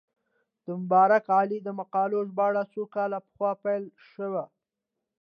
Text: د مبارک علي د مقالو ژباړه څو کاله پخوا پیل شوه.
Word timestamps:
د 0.65 0.67
مبارک 0.81 1.23
علي 1.39 1.59
د 1.63 1.69
مقالو 1.79 2.17
ژباړه 2.29 2.63
څو 2.73 2.81
کاله 2.95 3.17
پخوا 3.25 3.51
پیل 3.63 3.83
شوه. 4.11 4.43